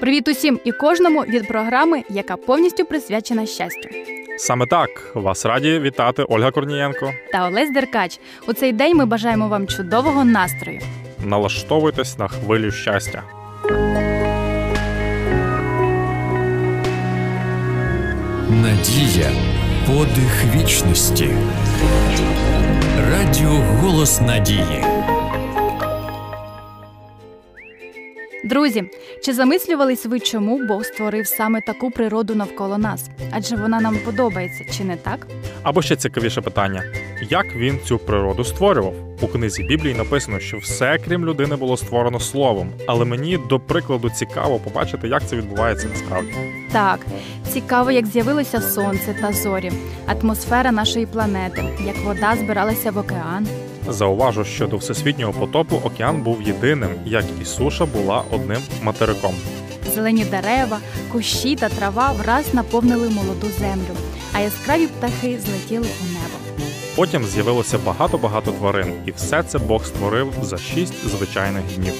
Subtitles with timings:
[0.00, 3.88] Привіт усім і кожному від програми, яка повністю присвячена щастю.
[4.38, 7.12] Саме так вас раді вітати Ольга Корнієнко.
[7.32, 8.20] Та Олесь Деркач.
[8.48, 10.80] У цей день ми бажаємо вам чудового настрою.
[11.24, 13.22] Налаштовуйтесь на хвилю щастя.
[18.50, 19.30] Надія
[19.86, 21.30] подих вічності.
[23.10, 24.84] Радіо Голос Надії.
[28.46, 28.84] Друзі,
[29.22, 33.10] чи замислювались ви, чому Бог створив саме таку природу навколо нас?
[33.30, 35.26] Адже вона нам подобається, чи не так?
[35.62, 36.82] Або ще цікавіше питання:
[37.30, 38.94] як він цю природу створював?
[39.20, 42.70] У книзі Біблії написано, що все, крім людини, було створено словом.
[42.86, 46.32] Але мені до прикладу цікаво побачити, як це відбувається насправді.
[46.72, 47.00] Так,
[47.48, 49.72] цікаво, як з'явилося сонце та зорі,
[50.06, 53.46] атмосфера нашої планети, як вода збиралася в океан.
[53.88, 59.34] Зауважу, що до всесвітнього потопу океан був єдиним, як і суша була одним материком.
[59.94, 60.78] Зелені дерева,
[61.12, 63.96] кущі та трава враз наповнили молоду землю,
[64.32, 66.45] а яскраві птахи злетіли у небо.
[66.96, 71.92] Потім з'явилося багато-багато тварин, і все це Бог створив за шість звичайних днів.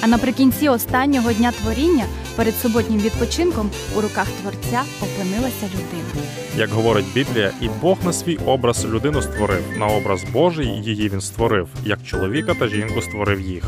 [0.00, 2.04] А наприкінці останнього дня творіння,
[2.36, 6.26] перед суботнім відпочинком, у руках творця опинилася людина.
[6.56, 11.20] Як говорить Біблія, і Бог на свій образ людину створив, на образ Божий її він
[11.20, 13.64] створив, як чоловіка та жінку створив їх.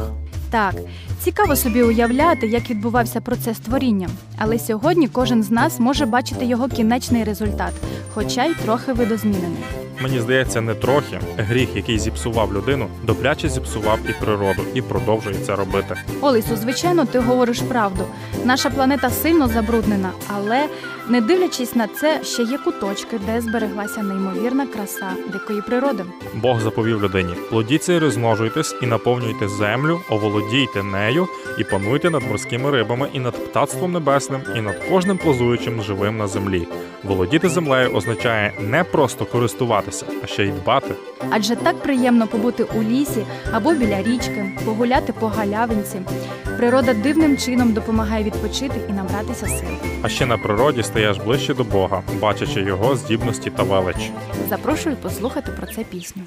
[0.50, 0.74] Так,
[1.20, 4.08] цікаво собі уявляти, як відбувався процес творіння.
[4.38, 7.72] Але сьогодні кожен з нас може бачити його кінечний результат,
[8.14, 9.83] хоча й трохи видозмінений.
[10.00, 15.56] Мені здається, не трохи гріх, який зіпсував людину, добряче зіпсував і природу, і продовжує це
[15.56, 15.96] робити.
[16.20, 18.04] Олесю, звичайно, ти говориш правду.
[18.44, 20.68] Наша планета сильно забруднена, але
[21.08, 26.04] не дивлячись на це, ще є куточки, де збереглася неймовірна краса дикої природи.
[26.34, 33.08] Бог заповів людині: плодіться розмножуйтесь, і наповнюйте землю, оволодійте нею, і пануйте над морськими рибами,
[33.12, 36.68] і над птацтвом небесним, і над кожним плазуючим живим на землі.
[37.02, 40.94] Володіти землею означає не просто користуватися, а ще й дбати.
[41.30, 46.00] Адже так приємно побути у лісі або біля річки, погуляти по галявинці.
[46.56, 49.68] Природа дивним чином допомагає відпочити і набратися сил.
[50.02, 54.10] А ще на природі стаєш ближче до Бога, бачачи його здібності та велич.
[54.48, 56.22] Запрошую послухати про це пісню.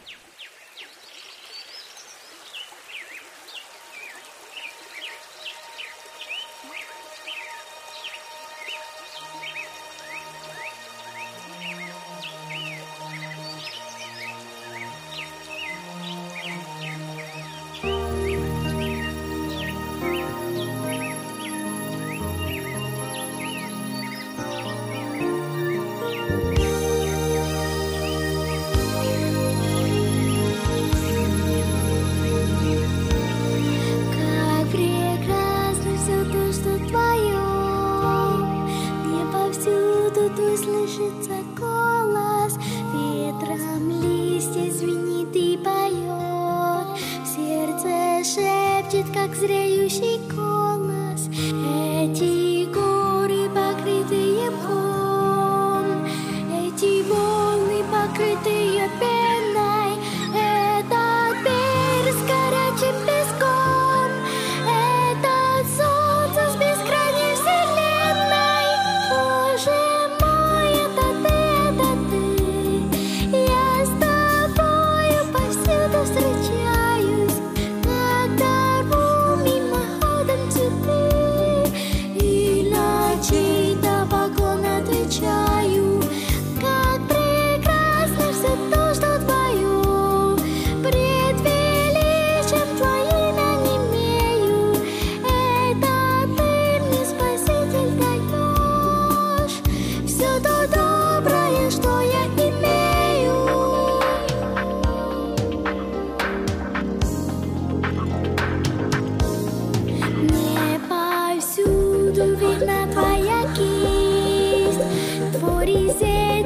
[48.87, 51.29] Шепчет, как зреющий голос,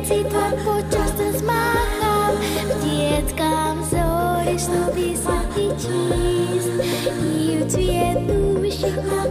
[0.00, 6.70] резец и твой почерк с взмахом В детском взоре, что висит и чист,
[7.22, 9.24] И в цветущих на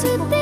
[0.00, 0.39] つって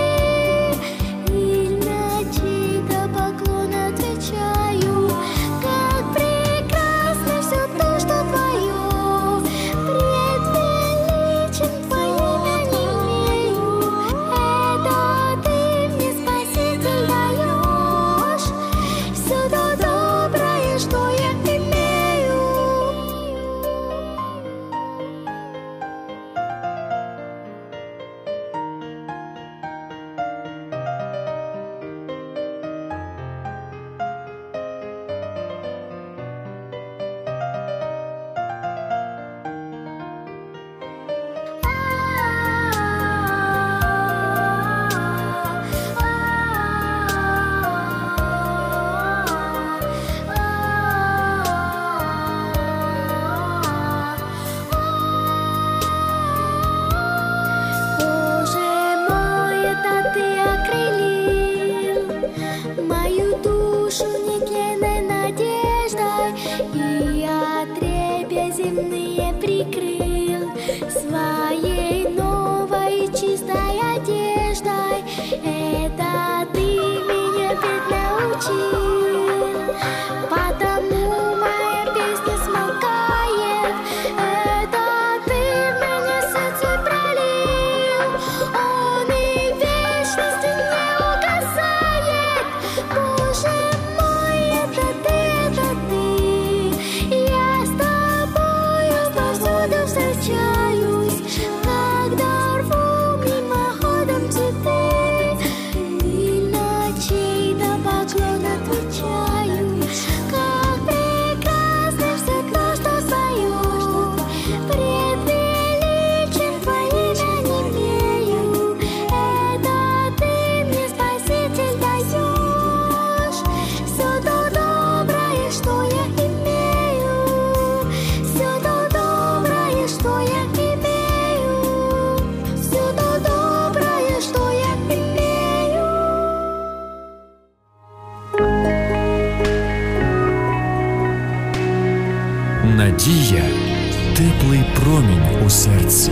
[144.76, 146.10] промінь у серці.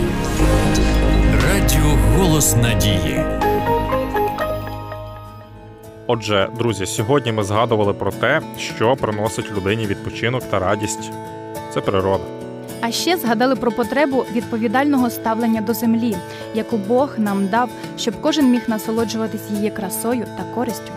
[1.43, 3.25] Радіо Голос Надії.
[6.07, 11.11] Отже, друзі, сьогодні ми згадували про те, що приносить людині відпочинок та радість.
[11.73, 12.23] Це природа.
[12.81, 16.17] А ще згадали про потребу відповідального ставлення до землі,
[16.53, 20.91] яку Бог нам дав, щоб кожен міг насолоджуватись її красою та користю.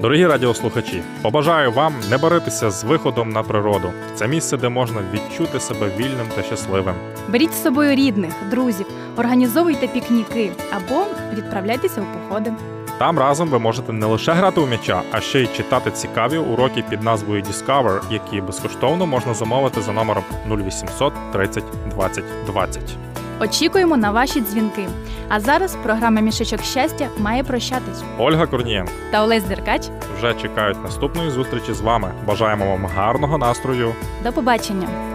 [0.00, 3.92] Дорогі радіослухачі, побажаю вам не баритися з виходом на природу.
[4.14, 6.94] Це місце, де можна відчути себе вільним та щасливим.
[7.28, 8.86] Беріть з собою рідних, друзів,
[9.16, 11.04] організовуйте пікніки або
[11.34, 12.52] відправляйтеся у походи.
[12.98, 16.84] Там разом ви можете не лише грати у м'яча, а ще й читати цікаві уроки
[16.90, 22.82] під назвою Discover, які безкоштовно можна замовити за номером 0800 30 20 20.
[23.40, 24.88] Очікуємо на ваші дзвінки.
[25.28, 28.02] А зараз програма Мішечок щастя має прощатись.
[28.18, 29.82] Ольга Корнієнко Та Олесь Деркач.
[30.18, 32.12] вже чекають наступної зустрічі з вами.
[32.26, 33.94] Бажаємо вам гарного настрою.
[34.24, 35.13] До побачення!